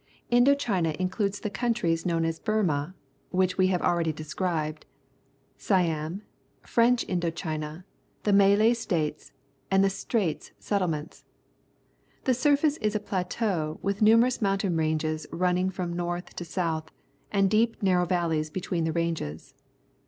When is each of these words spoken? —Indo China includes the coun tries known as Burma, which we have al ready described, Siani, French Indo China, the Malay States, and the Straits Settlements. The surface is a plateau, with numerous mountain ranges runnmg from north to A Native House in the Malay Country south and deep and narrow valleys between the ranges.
—Indo 0.39 0.55
China 0.55 0.95
includes 0.97 1.39
the 1.41 1.51
coun 1.51 1.75
tries 1.75 2.07
known 2.07 2.25
as 2.25 2.39
Burma, 2.39 2.95
which 3.29 3.59
we 3.59 3.67
have 3.67 3.83
al 3.83 3.97
ready 3.97 4.11
described, 4.11 4.87
Siani, 5.59 6.21
French 6.63 7.05
Indo 7.07 7.29
China, 7.29 7.85
the 8.23 8.33
Malay 8.33 8.73
States, 8.73 9.31
and 9.69 9.83
the 9.83 9.91
Straits 9.91 10.53
Settlements. 10.57 11.23
The 12.23 12.33
surface 12.33 12.77
is 12.77 12.95
a 12.95 12.99
plateau, 12.99 13.77
with 13.83 14.01
numerous 14.01 14.41
mountain 14.41 14.75
ranges 14.75 15.27
runnmg 15.31 15.71
from 15.71 15.93
north 15.93 16.35
to 16.37 16.45
A 16.45 16.45
Native 16.45 16.55
House 16.55 16.57
in 16.57 16.57
the 16.57 16.59
Malay 16.63 16.77
Country 16.81 16.87
south 16.87 16.91
and 17.31 17.49
deep 17.51 17.73
and 17.75 17.83
narrow 17.83 18.05
valleys 18.07 18.49
between 18.49 18.85
the 18.85 18.93
ranges. 18.93 19.53